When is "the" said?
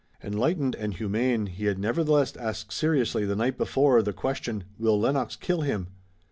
3.23-3.35, 4.01-4.11